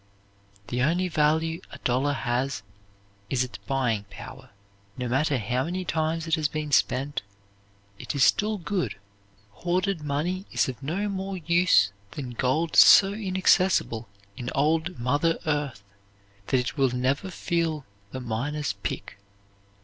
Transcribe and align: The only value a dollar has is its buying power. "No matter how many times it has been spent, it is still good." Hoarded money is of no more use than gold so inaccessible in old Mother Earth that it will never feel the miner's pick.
The 0.69 0.81
only 0.81 1.09
value 1.09 1.61
a 1.71 1.77
dollar 1.77 2.13
has 2.13 2.63
is 3.29 3.43
its 3.43 3.59
buying 3.59 4.05
power. 4.09 4.49
"No 4.97 5.07
matter 5.07 5.37
how 5.37 5.65
many 5.65 5.85
times 5.85 6.25
it 6.25 6.33
has 6.33 6.47
been 6.47 6.71
spent, 6.71 7.21
it 7.99 8.15
is 8.15 8.23
still 8.23 8.57
good." 8.57 8.95
Hoarded 9.51 10.01
money 10.01 10.47
is 10.51 10.67
of 10.67 10.81
no 10.81 11.07
more 11.07 11.37
use 11.37 11.93
than 12.13 12.31
gold 12.31 12.75
so 12.75 13.13
inaccessible 13.13 14.09
in 14.35 14.49
old 14.55 14.97
Mother 14.97 15.37
Earth 15.45 15.83
that 16.47 16.59
it 16.59 16.77
will 16.79 16.89
never 16.89 17.29
feel 17.29 17.85
the 18.09 18.19
miner's 18.19 18.73
pick. 18.73 19.19